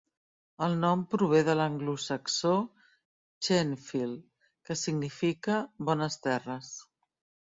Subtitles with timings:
[0.67, 2.53] El nom prové de l'anglosaxó
[3.47, 4.25] "Chenefield",
[4.69, 5.59] que significa
[5.91, 6.75] "bones terres".